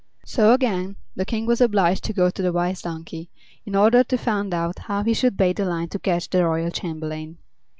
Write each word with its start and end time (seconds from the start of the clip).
So 0.25 0.51
again 0.55 0.95
the 1.15 1.25
King 1.25 1.45
was 1.45 1.61
obliged 1.61 2.03
to 2.05 2.13
go 2.13 2.31
to 2.31 2.41
the 2.41 2.51
Wise 2.51 2.81
Donkey, 2.81 3.29
in 3.67 3.75
order 3.75 4.03
to 4.03 4.17
find 4.17 4.51
out 4.51 4.79
how 4.79 5.03
he 5.03 5.13
should 5.13 5.37
bait 5.37 5.57
the 5.57 5.65
line 5.65 5.89
to 5.89 5.99
catch 5.99 6.27
the 6.27 6.43
royal 6.43 6.71
chamberlain. 6.71 7.37